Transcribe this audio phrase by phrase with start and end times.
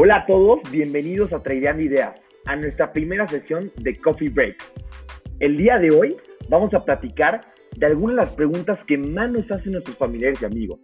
[0.00, 2.14] Hola a todos, bienvenidos a Traideando Ideas,
[2.46, 4.56] a nuestra primera sesión de Coffee Break.
[5.40, 6.16] El día de hoy
[6.48, 7.40] vamos a platicar
[7.76, 10.78] de algunas de las preguntas que más nos hacen nuestros familiares y amigos.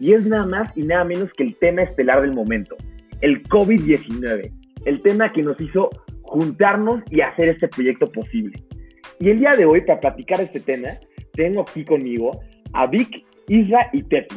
[0.00, 2.74] Y es nada más y nada menos que el tema estelar del momento,
[3.20, 4.50] el COVID-19,
[4.86, 5.90] el tema que nos hizo
[6.22, 8.64] juntarnos y hacer este proyecto posible.
[9.20, 10.88] Y el día de hoy, para platicar este tema,
[11.34, 12.40] tengo aquí conmigo
[12.72, 14.36] a Vic, Isra y Tepi.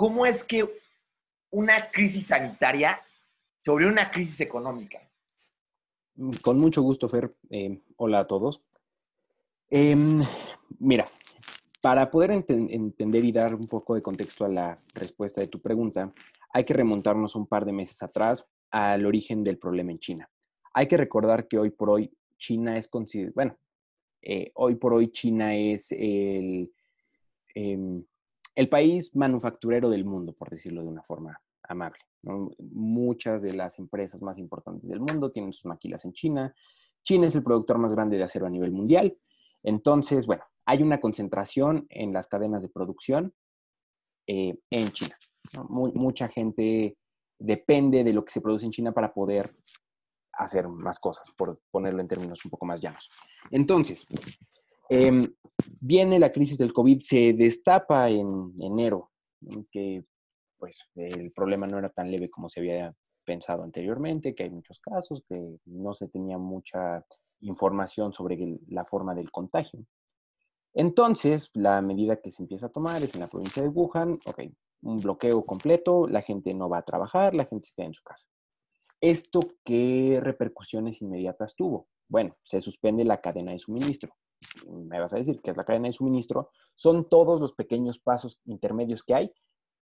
[0.00, 0.66] ¿Cómo es que
[1.50, 3.02] una crisis sanitaria
[3.62, 4.98] sobre una crisis económica?
[6.14, 7.36] Mm, con mucho gusto, Fer.
[7.50, 8.64] Eh, hola a todos.
[9.68, 10.22] Em,
[10.78, 11.06] mira,
[11.82, 16.10] para poder entender y dar un poco de contexto a la respuesta de tu pregunta,
[16.50, 20.30] hay que remontarnos un par de meses atrás al origen del problema en China.
[20.72, 23.58] Hay que recordar que hoy por hoy China es considerado, bueno,
[24.22, 26.72] eh, hoy por hoy China es el,
[27.54, 28.02] em,
[28.54, 32.00] el país manufacturero del mundo, por decirlo de una forma amable.
[32.58, 36.54] Muchas de las empresas más importantes del mundo tienen sus maquilas en China.
[37.02, 39.16] China es el productor más grande de acero a nivel mundial.
[39.62, 43.34] Entonces, bueno, hay una concentración en las cadenas de producción
[44.26, 45.16] eh, en China.
[45.68, 46.96] mucha gente
[47.38, 49.50] depende de lo que se produce en China para poder
[50.32, 53.10] hacer más cosas, por ponerlo en términos un poco más llanos.
[53.50, 54.06] Entonces,
[54.92, 55.24] Em,
[55.80, 59.12] viene la crisis del COVID, se destapa en enero,
[59.70, 60.04] que
[60.58, 62.92] pues el problema no era tan leve como se había
[63.24, 67.06] pensado anteriormente, que hay muchos casos, que no se tenía mucha
[67.38, 69.86] información sobre la forma del contagio.
[70.74, 74.40] Entonces, la medida que se empieza a tomar es en la provincia de Wuhan, ok,
[74.82, 78.02] un bloqueo completo, la gente no va a trabajar, la gente se queda en su
[78.02, 78.26] casa.
[79.00, 81.86] ¿Esto qué repercusiones inmediatas tuvo?
[82.08, 84.12] Bueno, se suspende la cadena de suministro
[84.68, 88.40] me vas a decir que es la cadena de suministro, son todos los pequeños pasos
[88.44, 89.32] intermedios que hay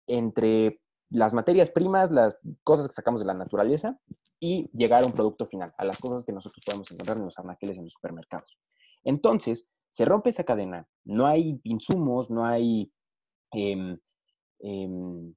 [0.07, 3.99] entre las materias primas, las cosas que sacamos de la naturaleza
[4.39, 7.39] y llegar a un producto final, a las cosas que nosotros podemos encontrar en los
[7.39, 8.57] anaqueles en los supermercados.
[9.03, 12.91] Entonces, se rompe esa cadena, no hay insumos, no hay,
[13.51, 13.97] em,
[14.59, 15.33] em,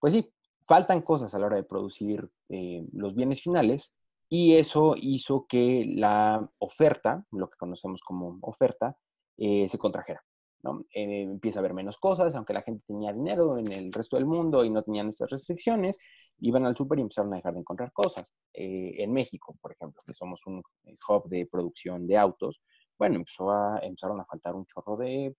[0.00, 0.28] pues sí,
[0.66, 3.92] faltan cosas a la hora de producir eh, los bienes finales
[4.36, 8.98] y eso hizo que la oferta, lo que conocemos como oferta,
[9.36, 10.24] eh, se contrajera.
[10.64, 10.80] ¿no?
[10.92, 14.26] Eh, empieza a haber menos cosas, aunque la gente tenía dinero en el resto del
[14.26, 15.98] mundo y no tenían estas restricciones,
[16.38, 18.32] iban al súper y empezaron a dejar de encontrar cosas.
[18.52, 20.64] Eh, en México, por ejemplo, que somos un
[21.08, 22.60] hub de producción de autos,
[22.98, 25.36] bueno, empezó a, empezaron a faltar un chorro de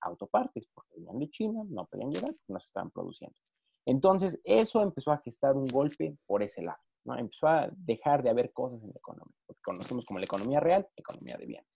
[0.00, 3.36] autopartes porque venían de China, no podían llegar, no se estaban produciendo.
[3.86, 6.82] Entonces, eso empezó a gestar un golpe por ese lado.
[7.06, 10.60] Empezó a dejar de haber cosas en la economía, lo que conocemos como la economía
[10.60, 11.70] real, economía de bienes.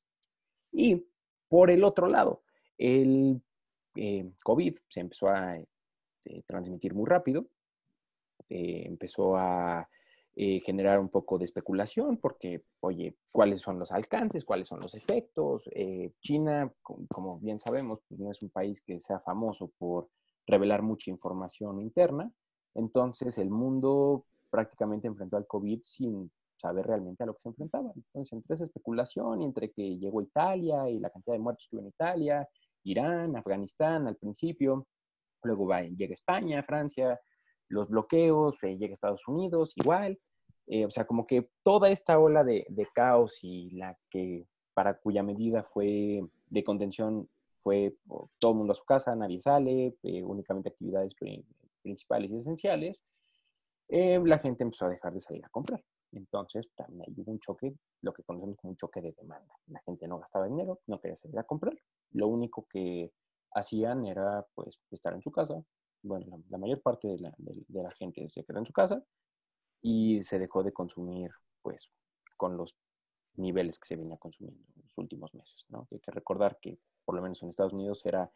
[0.72, 1.06] Y
[1.48, 2.42] por el otro lado,
[2.76, 3.42] el
[3.96, 7.46] eh, COVID se empezó a este, transmitir muy rápido,
[8.48, 9.88] eh, empezó a
[10.36, 14.44] eh, generar un poco de especulación porque, oye, ¿cuáles son los alcances?
[14.44, 15.68] ¿Cuáles son los efectos?
[16.20, 20.08] China, como bien sabemos, pues no es un país que sea famoso por
[20.46, 22.30] revelar mucha información interna.
[22.74, 27.92] Entonces, el mundo prácticamente enfrentó al COVID sin saber realmente a lo que se enfrentaba.
[27.94, 31.76] Entonces, entre esa especulación y entre que llegó Italia y la cantidad de muertos que
[31.76, 32.48] hubo en Italia,
[32.84, 34.86] Irán, Afganistán al principio,
[35.42, 37.20] luego va, llega España, Francia,
[37.68, 40.18] los bloqueos, eh, llega Estados Unidos igual.
[40.66, 45.22] Eh, o sea, como que toda esta ola de, caos y la que para cuya
[45.22, 47.96] medida fue de contención fue
[48.38, 51.14] todo el mundo a su casa, nadie sale, eh, únicamente actividades
[51.82, 53.02] principales y esenciales,
[53.88, 55.82] eh, la gente empezó a dejar de salir a comprar.
[56.12, 59.54] Entonces, también hubo un choque, lo que conocemos como un choque de demanda.
[59.66, 61.74] La gente no gastaba dinero, no quería salir a comprar.
[62.12, 63.12] Lo único que
[63.52, 65.62] hacían era, pues, estar en su casa.
[66.02, 69.02] Bueno, la, mayor parte de la, de, la, gente se quedó en su casa
[69.82, 71.30] y se dejó de consumir,
[71.62, 71.90] pues,
[72.36, 72.76] con los
[73.34, 75.66] niveles que se venía consumiendo en los últimos meses.
[75.90, 78.30] Hay que recordar que, por lo menos en Estados Unidos, era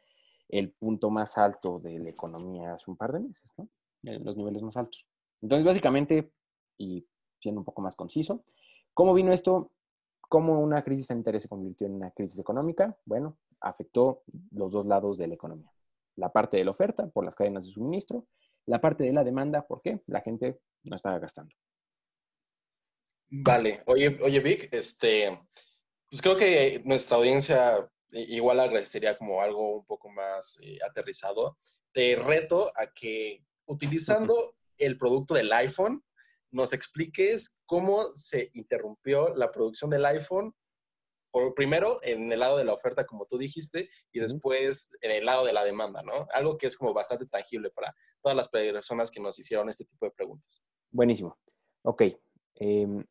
[0.48, 3.50] el punto más alto de la economía hace un par de meses.
[4.04, 5.06] Eh, los niveles más altos.
[5.42, 6.32] Entonces, básicamente,
[6.78, 7.06] y
[7.40, 8.44] siendo un poco más conciso,
[8.94, 9.72] ¿cómo vino esto?
[10.20, 12.96] ¿Cómo una crisis sanitaria se convirtió en una crisis económica?
[13.04, 14.22] Bueno, afectó
[14.52, 15.70] los dos lados de la economía.
[16.16, 18.26] La parte de la oferta por las cadenas de suministro,
[18.66, 20.00] la parte de la demanda, ¿por qué?
[20.06, 21.54] La gente no estaba gastando.
[23.30, 25.40] Vale, oye, oye Vic, este,
[26.10, 31.56] pues creo que nuestra audiencia igual agradecería como algo un poco más eh, aterrizado.
[31.92, 34.34] Te reto a que utilizando
[34.84, 36.02] el producto del iPhone,
[36.50, 40.54] nos expliques cómo se interrumpió la producción del iPhone
[41.32, 45.24] por primero en el lado de la oferta, como tú dijiste, y después en el
[45.24, 46.26] lado de la demanda, ¿no?
[46.34, 50.04] Algo que es como bastante tangible para todas las personas que nos hicieron este tipo
[50.04, 50.62] de preguntas.
[50.90, 51.38] Buenísimo.
[51.84, 52.02] Ok.
[52.56, 53.02] Em,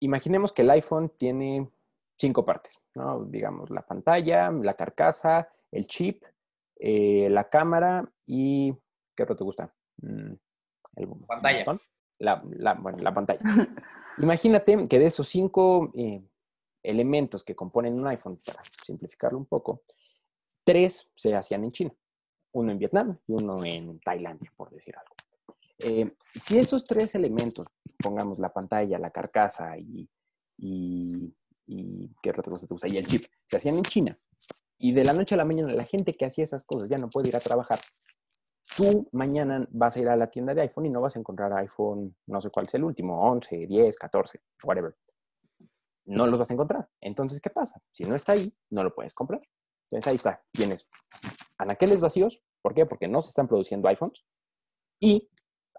[0.00, 1.70] imaginemos que el iPhone tiene
[2.18, 3.26] cinco partes, ¿no?
[3.26, 6.24] Digamos, la pantalla, la carcasa, el chip,
[6.76, 8.72] eh, la cámara y...
[9.16, 9.72] ¿Qué otro te gusta?
[9.98, 10.34] Mm,
[10.96, 11.78] el, pantalla.
[12.18, 13.40] La, la, bueno, la pantalla.
[14.18, 16.22] Imagínate que de esos cinco eh,
[16.82, 19.82] elementos que componen un iPhone, para simplificarlo un poco,
[20.64, 21.94] tres se hacían en China,
[22.52, 25.14] uno en Vietnam y uno en Tailandia, por decir algo.
[25.78, 27.66] Eh, si esos tres elementos,
[27.98, 30.08] pongamos la pantalla, la carcasa y,
[30.58, 31.34] y,
[31.66, 32.88] y ¿qué otra cosa te gusta?
[32.88, 34.18] Y el chip, se hacían en China,
[34.78, 37.08] y de la noche a la mañana la gente que hacía esas cosas ya no
[37.08, 37.80] puede ir a trabajar,
[38.76, 41.52] tú mañana vas a ir a la tienda de iPhone y no vas a encontrar
[41.54, 44.96] iPhone, no sé cuál es el último, 11, 10, 14, whatever.
[46.06, 46.88] No los vas a encontrar.
[47.00, 47.80] Entonces, ¿qué pasa?
[47.90, 49.40] Si no está ahí, no lo puedes comprar.
[49.84, 50.42] Entonces, ahí está.
[50.52, 50.88] Tienes
[51.58, 52.42] anaqueles vacíos.
[52.62, 52.84] ¿Por qué?
[52.84, 54.24] Porque no se están produciendo iPhones.
[55.00, 55.30] Y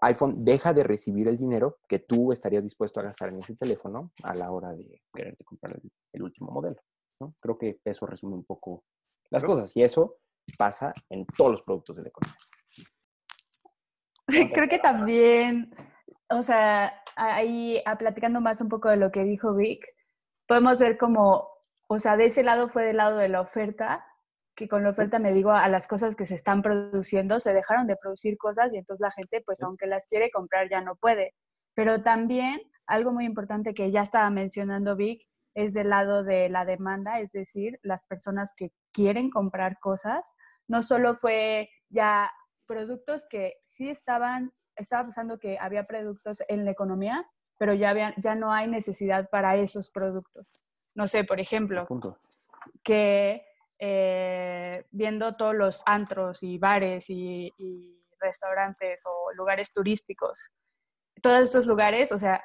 [0.02, 4.12] iPhone deja de recibir el dinero que tú estarías dispuesto a gastar en ese teléfono
[4.22, 5.80] a la hora de quererte comprar
[6.12, 6.80] el, último modelo.
[7.20, 7.34] ¿no?
[7.40, 8.84] Creo que eso resume un poco
[9.30, 9.74] las cosas.
[9.76, 10.18] Y eso
[10.58, 12.45] pasa en todos los productos de la economía.
[14.26, 15.74] Creo que también,
[16.30, 19.84] o sea, ahí platicando más un poco de lo que dijo Vic,
[20.46, 21.48] podemos ver como,
[21.88, 24.04] o sea, de ese lado fue del lado de la oferta,
[24.56, 27.86] que con la oferta me digo a las cosas que se están produciendo, se dejaron
[27.86, 31.34] de producir cosas y entonces la gente, pues aunque las quiere comprar, ya no puede.
[31.74, 36.64] Pero también algo muy importante que ya estaba mencionando Vic es del lado de la
[36.64, 40.34] demanda, es decir, las personas que quieren comprar cosas.
[40.68, 42.30] No solo fue ya
[42.66, 47.26] productos que sí estaban, estaba pensando que había productos en la economía,
[47.58, 50.46] pero ya, había, ya no hay necesidad para esos productos.
[50.94, 51.86] No sé, por ejemplo,
[52.82, 53.44] que
[53.78, 60.50] eh, viendo todos los antros y bares y, y restaurantes o lugares turísticos,
[61.22, 62.42] todos estos lugares, o sea,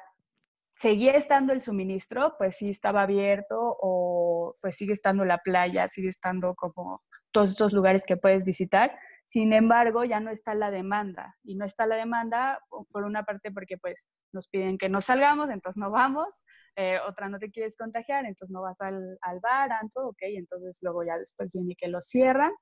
[0.74, 6.08] seguía estando el suministro, pues sí estaba abierto o pues sigue estando la playa, sigue
[6.08, 11.36] estando como todos estos lugares que puedes visitar, sin embargo, ya no está la demanda.
[11.42, 12.60] Y no está la demanda,
[12.90, 16.42] por una parte, porque pues nos piden que no salgamos, entonces no vamos.
[16.76, 20.78] Eh, otra, no te quieres contagiar, entonces no vas al, al bar, Anto, ok, entonces
[20.82, 22.52] luego ya después viene que lo cierran.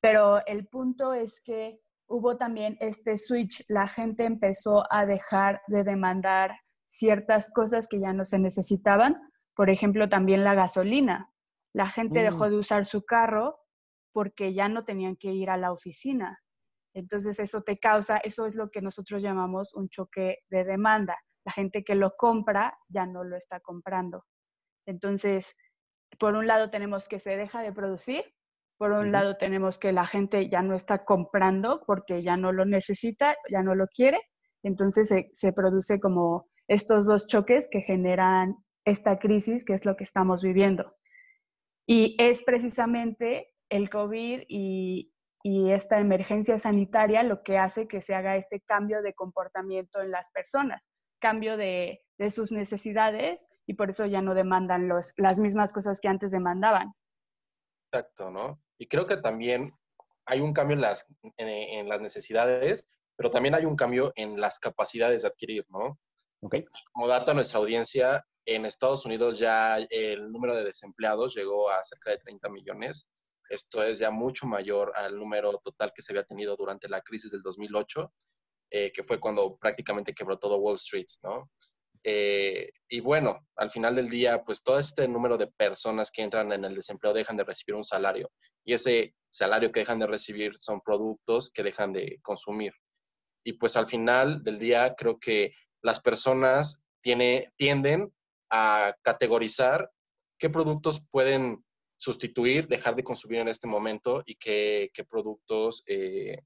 [0.00, 3.64] Pero el punto es que hubo también este switch.
[3.68, 9.20] La gente empezó a dejar de demandar ciertas cosas que ya no se necesitaban.
[9.54, 11.30] Por ejemplo, también la gasolina.
[11.72, 12.50] La gente dejó mm.
[12.50, 13.58] de usar su carro
[14.16, 16.40] porque ya no tenían que ir a la oficina.
[16.94, 21.18] Entonces eso te causa, eso es lo que nosotros llamamos un choque de demanda.
[21.44, 24.24] La gente que lo compra ya no lo está comprando.
[24.86, 25.54] Entonces,
[26.18, 28.24] por un lado tenemos que se deja de producir,
[28.78, 32.64] por un lado tenemos que la gente ya no está comprando porque ya no lo
[32.64, 34.22] necesita, ya no lo quiere.
[34.62, 39.94] Entonces se, se produce como estos dos choques que generan esta crisis que es lo
[39.94, 40.96] que estamos viviendo.
[41.86, 45.12] Y es precisamente el COVID y,
[45.72, 50.28] esta emergencia sanitaria lo que hace que se haga este cambio de comportamiento en las
[50.30, 50.82] personas,
[51.20, 56.08] cambio de, sus necesidades y por eso ya no demandan los, las mismas cosas que
[56.08, 56.94] antes demandaban.
[57.92, 58.60] Exacto, ¿no?
[58.76, 59.70] Y creo que también
[60.24, 64.58] hay un cambio en las, en, las necesidades, pero también hay un cambio en las
[64.58, 65.96] capacidades de adquirir, ¿no?
[66.40, 66.64] Okay.
[66.92, 71.84] Como dato a nuestra audiencia, en Estados Unidos ya el número de desempleados llegó a
[71.84, 73.08] cerca de 30 millones
[73.48, 77.30] esto es ya mucho mayor al número total que se había tenido durante la crisis
[77.30, 78.12] del 2008,
[78.70, 81.50] eh, que fue cuando prácticamente quebró todo Wall Street, ¿no?
[82.08, 86.52] Eh, y bueno, al final del día, pues todo este número de personas que entran
[86.52, 88.30] en el desempleo dejan de recibir un salario
[88.64, 92.72] y ese salario que dejan de recibir son productos que dejan de consumir.
[93.44, 98.12] Y pues al final del día creo que las personas tiene, tienden
[98.50, 99.90] a categorizar
[100.38, 101.64] qué productos pueden
[101.96, 106.42] sustituir, dejar de consumir en este momento y qué, productos, eh,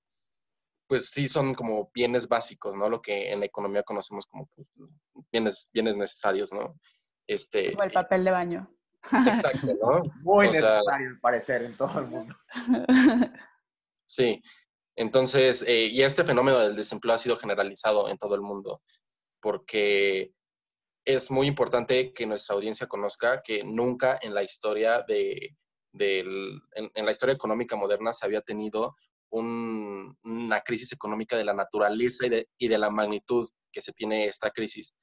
[0.87, 2.89] pues sí son como bienes básicos, ¿no?
[2.89, 4.69] Lo que en la economía conocemos como pues,
[5.31, 6.79] bienes, bienes necesarios, ¿no?
[7.27, 8.77] Este, como el papel de baño.
[9.05, 10.03] Exacto, ¿no?
[10.23, 12.37] Muy necesario, al parecer, en todo el mundo.
[14.11, 14.43] Sí.
[14.97, 18.83] Entonces, eh, y este fenómeno del desempleo ha sido generalizado en todo el mundo,
[19.41, 20.33] porque
[21.05, 25.57] es muy importante que nuestra audiencia conozca que nunca en la historia de,
[25.93, 28.95] en, la historia económica moderna se había tenido
[29.31, 32.27] una crisis económica de la naturaleza
[32.59, 34.97] y de, la magnitud que se tiene esta crisis.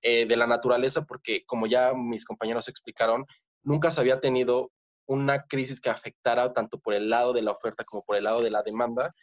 [0.00, 3.24] Eh, de la naturaleza porque, como ya mis compañeros explicaron,
[3.62, 4.70] nunca se había tenido
[5.06, 8.40] una crisis que afectara tanto por el lado de la oferta como por el lado
[8.40, 9.14] de la demanda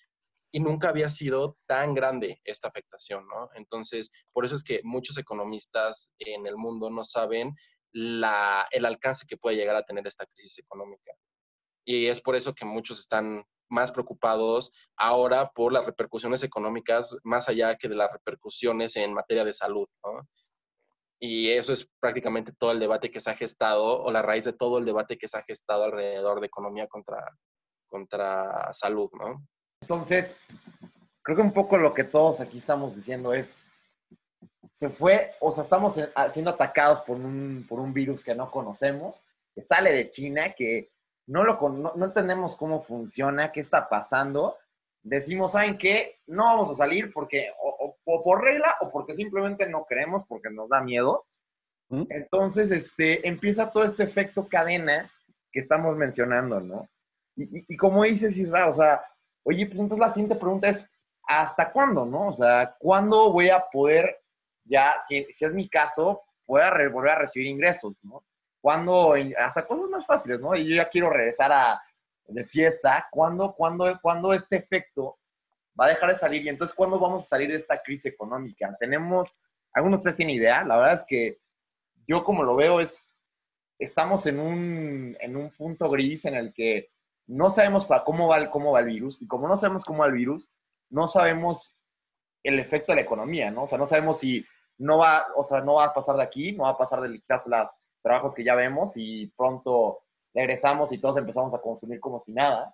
[0.52, 3.50] y nunca había sido tan grande esta afectación, ¿no?
[3.56, 7.56] Entonces, por eso es que muchos economistas en el mundo no saben
[7.94, 11.14] la, el alcance que puede llegar a tener esta crisis económica.
[11.86, 17.48] Y es por eso que muchos están más preocupados ahora por las repercusiones económicas, más
[17.48, 20.28] allá que de las repercusiones en materia de salud, ¿no?
[21.24, 24.54] Y eso es prácticamente todo el debate que se ha gestado, o la raíz de
[24.54, 27.24] todo el debate que se ha gestado alrededor de economía contra,
[27.88, 29.46] contra salud, ¿no?
[29.82, 30.36] Entonces,
[31.22, 33.56] creo que un poco lo que todos aquí estamos diciendo es,
[34.74, 36.00] se fue, o sea, estamos
[36.32, 39.24] siendo atacados por un, por un virus que no conocemos,
[39.54, 40.90] que sale de China, que
[41.28, 44.58] no, lo, no, no entendemos cómo funciona, qué está pasando.
[45.04, 46.20] Decimos, ¿saben qué?
[46.28, 50.70] No vamos a salir porque o por regla o porque simplemente no queremos, porque nos
[50.70, 51.26] da miedo.
[51.90, 52.04] ¿Mm?
[52.10, 55.12] Entonces, este, empieza todo este efecto cadena
[55.52, 56.90] que estamos mencionando, ¿no?
[57.36, 59.02] Y, como dices, Isra, o sea,
[59.44, 60.86] oye, pues entonces la siguiente pregunta es,
[61.24, 62.28] ¿hasta cuándo, no?
[62.28, 64.20] O sea, ¿cuándo voy a poder,
[64.66, 68.24] ya, si, si es mi caso, pueda volver a recibir ingresos, ¿no?
[68.60, 70.56] ¿Cuándo, hasta cosas más fáciles, ¿no?
[70.56, 71.82] Y yo ya quiero regresar a,
[72.28, 75.18] de fiesta, ¿cuándo, cuándo, cuándo este efecto
[75.80, 76.46] va a dejar de salir.
[76.46, 78.76] Y entonces, ¿cuándo vamos a salir de esta crisis económica?
[78.80, 79.34] Tenemos,
[79.74, 81.40] algunos de ustedes tienen idea, la verdad es que
[82.08, 83.06] yo como lo veo es,
[83.80, 86.90] estamos en un, en un punto gris en el que
[87.32, 90.00] no sabemos para cómo va, el, cómo va el virus, y como no sabemos cómo
[90.00, 90.52] va el virus,
[90.90, 91.78] no sabemos
[92.44, 93.64] el efecto de la economía, ¿no?
[93.64, 94.46] O sea, no sabemos si
[94.78, 97.14] no va, o sea, no va a pasar de aquí, no va a pasar de
[97.20, 97.70] quizás los
[98.02, 100.00] trabajos que ya vemos y pronto
[100.34, 102.74] regresamos y todos empezamos a consumir como si nada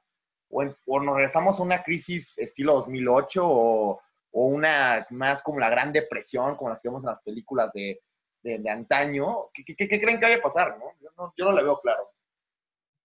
[0.50, 5.92] o, nos regresamos a una crisis estilo 2008 o, o, una más como la Gran
[5.92, 8.02] Depresión, como las que vemos en las películas de,
[8.42, 9.50] de, antaño.
[9.54, 10.78] ¿Qué, ¿Qué, qué, creen que vaya a pasar?
[10.78, 10.86] ¿no?
[11.02, 12.07] Yo, no, yo no le veo claro.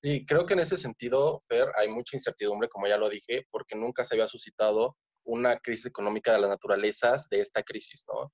[0.02, 3.76] Sí, creo que en ese sentido, Fer, hay mucha incertidumbre, como ya lo dije, porque
[3.76, 8.32] nunca se había suscitado una crisis económica de las naturalezas de esta crisis, ¿no?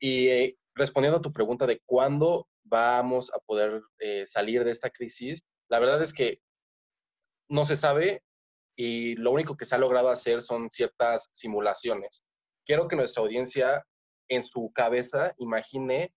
[0.00, 4.88] Y eh, respondiendo a tu pregunta de cuándo vamos a poder eh, salir de esta
[4.88, 6.40] crisis, la verdad es que
[7.50, 8.22] no se sabe,
[8.74, 12.24] y lo único que se ha logrado hacer son ciertas simulaciones.
[12.64, 13.84] Quiero que nuestra audiencia
[14.28, 16.14] en su cabeza imagine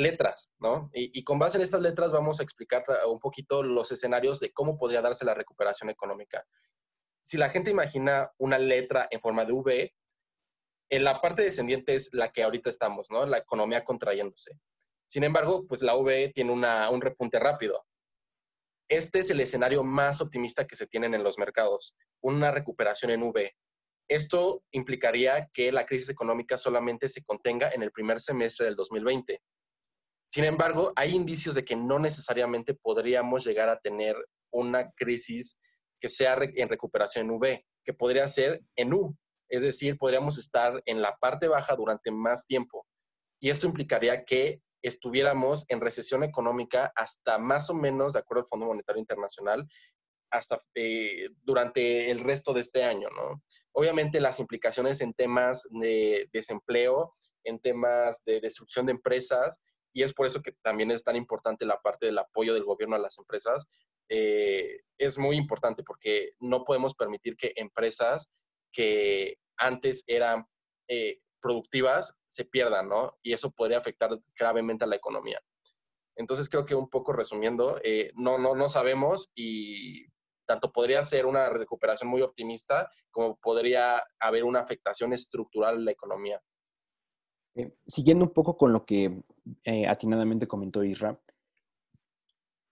[0.00, 0.90] letras, ¿no?
[0.92, 4.78] Y, con base en estas letras vamos a explicar un poquito los escenarios de cómo
[4.78, 6.44] podría darse la recuperación económica.
[7.22, 9.94] Si la gente imagina una letra en forma de V,
[10.88, 13.24] en la parte descendiente es la que ahorita estamos, ¿no?
[13.26, 14.58] La economía contrayéndose.
[15.06, 17.84] Sin embargo, pues la V tiene un repunte rápido
[18.90, 23.22] este es el escenario más optimista que se tienen en los mercados, una recuperación en
[23.22, 23.54] V.
[24.08, 29.40] Esto implicaría que la crisis económica solamente se contenga en el primer semestre del 2020.
[30.30, 34.14] Sin embargo, hay indicios de que no necesariamente podríamos llegar a tener
[34.52, 35.58] una crisis
[35.98, 39.16] que sea en recuperación en V, que podría ser en U,
[39.48, 42.86] es decir, podríamos estar en la parte baja durante más tiempo.
[43.40, 48.48] Y esto implicaría que estuviéramos en recesión económica hasta más o menos, de acuerdo al
[48.48, 49.66] Fondo Monetario Internacional,
[50.30, 53.42] hasta eh, durante el resto de este año, ¿no?
[53.72, 57.10] Obviamente las implicaciones en temas de desempleo,
[57.42, 59.60] en temas de destrucción de empresas,
[59.92, 62.96] y es por eso que también es tan importante la parte del apoyo del gobierno
[62.96, 63.66] a las empresas,
[64.08, 68.34] eh, es muy importante porque no podemos permitir que empresas
[68.72, 70.46] que antes eran
[70.88, 73.18] eh, productivas se pierdan, ¿no?
[73.22, 75.40] Y eso podría afectar gravemente a la economía.
[76.16, 80.06] Entonces creo que un poco resumiendo, eh, no, no, no sabemos y
[80.44, 85.92] tanto podría ser una recuperación muy optimista como podría haber una afectación estructural en la
[85.92, 86.42] economía.
[87.54, 89.22] Eh, siguiendo un poco con lo que
[89.64, 91.20] eh, atinadamente comentó Isra,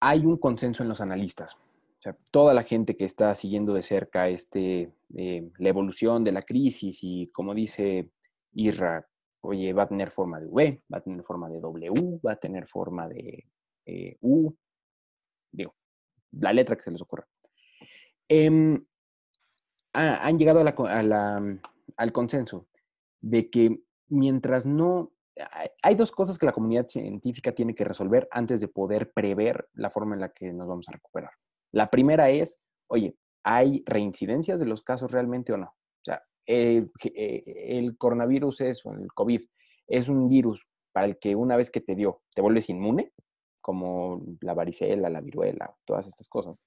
[0.00, 1.54] hay un consenso en los analistas.
[1.54, 6.42] O sea, toda la gente que está siguiendo de cerca este, la evolución de la
[6.42, 8.12] crisis y, como dice
[8.52, 9.08] IRA,
[9.40, 12.36] oye, va a tener forma de V, va a tener forma de W, va a
[12.36, 13.46] tener forma de
[13.86, 14.54] eh, U,
[15.50, 15.74] digo,
[16.32, 17.26] la letra que se les ocurra.
[18.28, 18.84] Em,
[19.92, 22.68] han llegado al consenso
[23.20, 25.12] de que mientras no...
[25.82, 29.88] Hay dos cosas que la comunidad científica tiene que resolver antes de poder prever la
[29.88, 31.30] forma en la que nos vamos a recuperar.
[31.70, 35.74] La primera es, oye, ¿hay reincidencias de los casos realmente o no?
[36.50, 39.42] Eh, el coronavirus es, o el COVID,
[39.86, 43.12] es un virus para el que una vez que te dio, te vuelves inmune,
[43.60, 46.62] como la varicela, la viruela, todas estas cosas.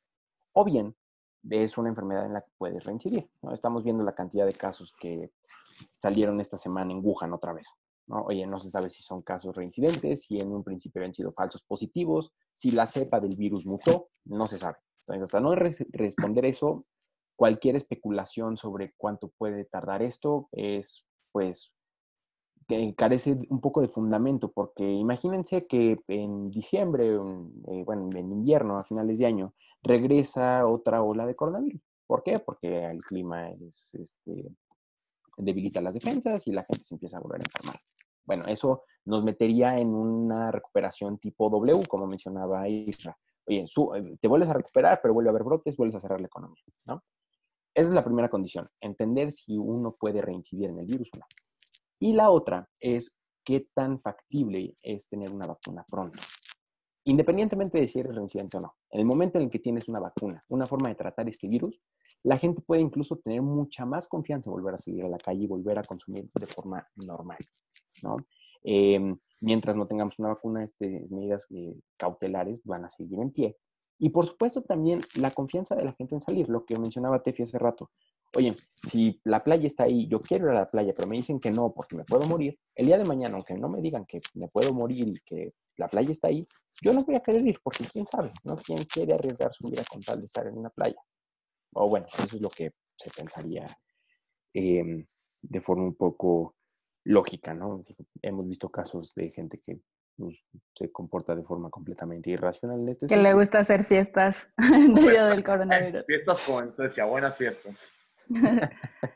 [0.54, 0.96] O bien,
[1.50, 3.28] es una enfermedad en la que puedes reincidir.
[3.42, 3.54] ¿no?
[3.54, 5.32] Estamos viendo la cantidad de casos que
[5.94, 7.68] salieron esta semana en Wuhan otra vez.
[8.08, 8.24] ¿no?
[8.24, 11.64] Oye, no se sabe si son casos reincidentes, si en un principio habían sido falsos
[11.64, 14.78] positivos, si la cepa del virus mutó, no se sabe.
[15.02, 16.86] Entonces, hasta no responder eso,
[17.36, 21.74] cualquier especulación sobre cuánto puede tardar esto es, pues,
[22.68, 28.78] que carece un poco de fundamento, porque imagínense que en diciembre, eh, bueno, en invierno,
[28.78, 31.82] a finales de año, regresa otra ola de coronavirus.
[32.08, 32.40] ¿Por qué?
[32.40, 34.52] Porque el clima es, este,
[35.38, 37.82] debilita las defensas y la gente se empieza a volver a enfermar.
[38.26, 43.18] Bueno, eso nos metería en una recuperación tipo W, como mencionaba Isra.
[43.48, 46.28] Oye, eh, te vuelves a recuperar, pero vuelve a haber brotes, vuelves a cerrar la
[46.28, 47.04] economía, ¿no?
[47.74, 51.26] Esa es la primera condición, entender si uno puede reincidir en el virus o no.
[52.00, 56.20] Y la otra es qué tan factible es tener una vacuna pronto.
[57.04, 60.00] Independientemente de si eres reincidente o no, en el momento en el que tienes una
[60.00, 61.82] vacuna, una forma de tratar este virus,
[62.24, 65.44] la gente puede incluso tener mucha más confianza en volver a salir a la calle
[65.44, 67.40] y volver a consumir de forma normal,
[68.04, 68.18] ¿no?
[68.64, 73.58] Em, mientras no tengamos una vacuna, estas medidas eh, cautelares van a seguir en pie.
[73.98, 77.44] Y por supuesto también la confianza de la gente en salir, lo que mencionaba Tefi
[77.44, 77.90] hace rato.
[78.34, 81.40] Oye, si la playa está ahí, yo quiero ir a la playa, pero me dicen
[81.40, 84.22] que no porque me puedo morir, el día de mañana, aunque no me digan que
[84.36, 86.48] me puedo morir y que la playa está ahí,
[86.82, 88.56] yo no voy a querer ir porque quién sabe, ¿no?
[88.56, 91.00] ¿Quién quiere arriesgar su vida con tal de estar en una playa?
[91.74, 93.66] O bueno, eso es lo que se pensaría
[94.54, 95.06] em,
[95.42, 96.56] de forma un poco
[97.04, 97.82] lógica, ¿no?
[98.22, 99.82] Hemos visto casos de gente que
[100.18, 100.38] pues,
[100.76, 105.26] se comporta de forma completamente irracional en este Que le gusta hacer fiestas en medio
[105.26, 106.06] del coronavirus.
[106.06, 107.76] Fiestas con Suecia, buenas fiestas.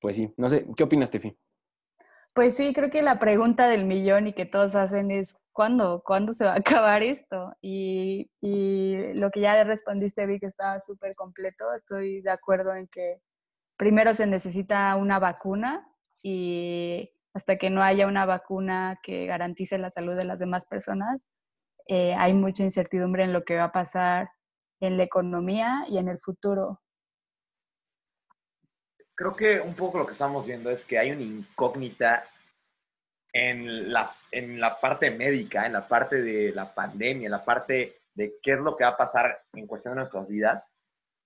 [0.00, 1.36] pues sí, no sé, ¿qué opinas, Tefi?
[2.34, 6.02] Pues sí, creo que la pregunta del millón y que todos hacen es ¿cuándo?
[6.04, 7.52] ¿Cuándo se va a acabar esto?
[7.60, 8.30] Y,
[9.14, 11.72] lo que ya respondiste, vi que estaba súper completo.
[11.74, 13.20] Estoy de acuerdo en que
[13.76, 15.88] primero se necesita una vacuna
[16.22, 21.26] y hasta que no haya una vacuna que garantice la salud de las demás personas,
[21.88, 24.30] eh, hay mucha incertidumbre en lo que va a pasar
[24.80, 26.80] en la economía y en el futuro
[29.18, 32.24] creo que un poco lo que estamos viendo es que hay una incógnita
[33.32, 37.98] en, las, en la parte médica, en la parte de la pandemia, en la parte
[38.14, 40.64] de qué es lo que va a pasar en cuestión de nuestras vidas.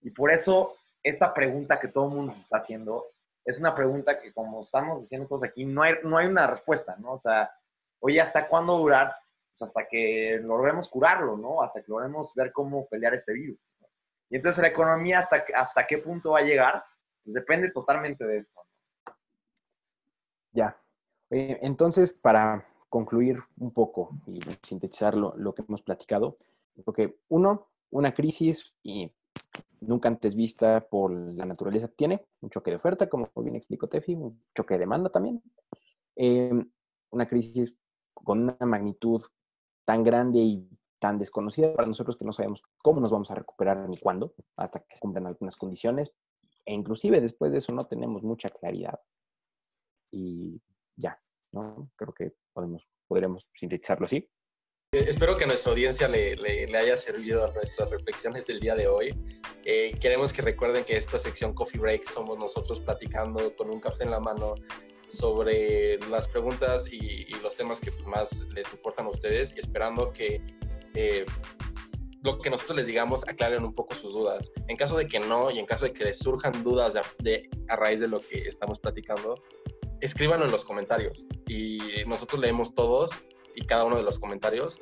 [0.01, 3.05] Y por eso esta pregunta que todo el mundo se está haciendo
[3.45, 6.97] es una pregunta que como estamos diciendo todos aquí, no hay, no hay una respuesta,
[6.99, 7.13] ¿no?
[7.13, 7.51] O sea,
[8.01, 9.15] oye, ¿hasta cuándo durar?
[9.59, 11.63] Pues hasta que logremos curarlo, ¿no?
[11.63, 13.59] Hasta que logremos ver cómo pelear este virus.
[14.31, 16.83] Y entonces la economía, ¿hasta, hasta qué punto va a llegar?
[17.25, 18.61] Pues depende totalmente de esto.
[20.53, 20.77] Ya.
[21.31, 26.37] entonces, para concluir un poco y sintetizar lo, lo, que hemos platicado,
[26.85, 29.11] porque uno, una crisis y
[29.81, 34.15] nunca antes vista por la naturaleza tiene, un choque de oferta, como bien explicó Tefi,
[34.15, 35.43] un choque de demanda también,
[36.17, 36.71] em,
[37.11, 37.75] una crisis
[38.13, 39.23] con una magnitud
[39.85, 43.89] tan grande y tan desconocida para nosotros que no sabemos cómo nos vamos a recuperar
[43.89, 46.15] ni cuándo, hasta que se cumplan algunas condiciones,
[46.65, 48.99] e inclusive después de eso no tenemos mucha claridad.
[50.13, 50.61] Y
[50.97, 51.21] ya,
[51.53, 51.91] ¿no?
[51.97, 54.29] Creo que podemos, podremos sintetizarlo así.
[54.95, 58.89] Eh, espero que nuestra audiencia le, le, haya servido a nuestras reflexiones del día de
[58.89, 59.19] hoy.
[59.65, 64.05] Eh, queremos que recuerden que esta sección Coffee Break somos nosotros platicando con un café
[64.05, 64.55] en la mano
[65.07, 70.41] sobre las preguntas y, los temas que más les importan a ustedes y esperando que
[70.95, 71.27] eh,
[72.23, 74.51] lo que nosotros les digamos aclaren un poco sus dudas.
[74.69, 78.01] En caso de que no y en caso de que surjan dudas de, a raíz
[78.01, 79.43] de lo que estamos platicando,
[80.01, 83.11] escríbanlo en los comentarios y nosotros leemos todos
[83.55, 84.81] y cada uno de los comentarios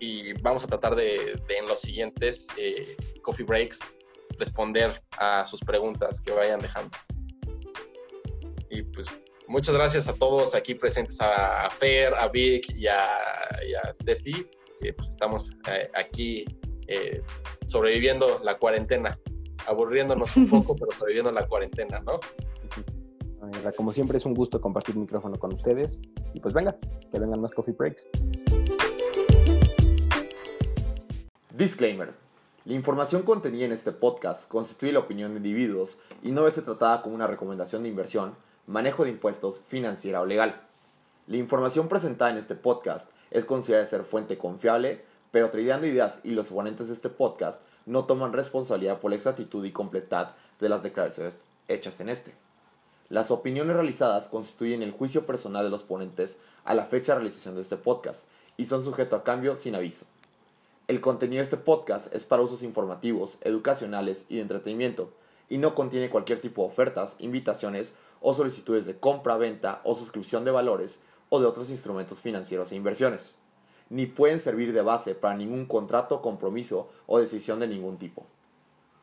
[0.00, 3.80] y vamos a tratar de, en los siguientes eh, coffee breaks
[4.38, 6.96] responder a sus preguntas que vayan dejando.
[8.70, 9.06] Y pues
[9.46, 13.06] muchas gracias a todos aquí presentes, a Fer, a Vic y a,
[13.68, 14.44] y a Steffi
[14.92, 16.44] pues, estamos eh, aquí
[16.86, 17.22] eh,
[17.66, 19.18] sobreviviendo la cuarentena,
[19.66, 22.20] aburriéndonos un poco, pero sobreviviendo la cuarentena, ¿no?
[23.76, 25.98] Como siempre es un gusto compartir micrófono con ustedes
[26.32, 26.76] y pues venga,
[27.10, 28.06] que vengan más coffee breaks.
[31.54, 32.14] Disclaimer.
[32.64, 36.64] La información contenida en este podcast constituye la opinión de individuos y no debe ser
[36.64, 38.34] tratada como una recomendación de inversión,
[38.66, 40.63] manejo de impuestos, financiera o legal.
[41.26, 46.32] La información presentada en este podcast es considerada ser fuente confiable, pero Tradeando Ideas y
[46.32, 50.26] los oponentes de este podcast no toman responsabilidad por la exactitud y completud
[50.60, 52.34] de las declaraciones hechas en este.
[53.08, 57.54] Las opiniones realizadas constituyen el juicio personal de los ponentes a la fecha de realización
[57.54, 60.04] de este podcast y son sujetos a cambio sin aviso.
[60.88, 65.10] El contenido de este podcast es para usos informativos, educacionales y de entretenimiento
[65.48, 70.44] y no contiene cualquier tipo de ofertas, invitaciones o solicitudes de compra, venta o suscripción
[70.44, 73.34] de valores o de otros instrumentos financieros e inversiones,
[73.90, 78.26] ni pueden servir de base para ningún contrato, compromiso o decisión de ningún tipo.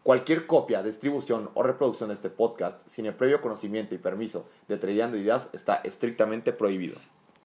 [0.03, 4.77] Cualquier copia, distribución o reproducción de este podcast sin el previo conocimiento y permiso de
[4.77, 6.95] Tradeando Ideas está estrictamente prohibido.